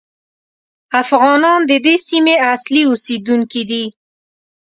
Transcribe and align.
افغانان 1.01 1.59
د 1.69 1.71
دې 1.85 1.95
سیمې 2.07 2.35
اصلي 2.53 2.83
اوسېدونکي 2.89 3.61
دي. 3.69 3.83